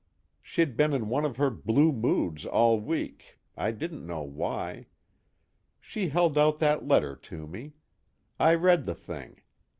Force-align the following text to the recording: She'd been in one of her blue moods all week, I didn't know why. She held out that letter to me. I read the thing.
She'd 0.41 0.75
been 0.75 0.93
in 0.93 1.09
one 1.09 1.25
of 1.25 1.37
her 1.37 1.51
blue 1.51 1.91
moods 1.91 2.47
all 2.47 2.79
week, 2.79 3.37
I 3.55 3.69
didn't 3.69 4.03
know 4.03 4.23
why. 4.23 4.87
She 5.79 6.09
held 6.09 6.39
out 6.39 6.57
that 6.57 6.87
letter 6.87 7.15
to 7.15 7.45
me. 7.45 7.73
I 8.39 8.55
read 8.55 8.87
the 8.87 8.95
thing. 8.95 9.41